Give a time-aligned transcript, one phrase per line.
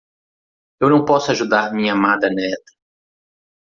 [0.79, 2.73] Eu não posso ajudar minha amada neta.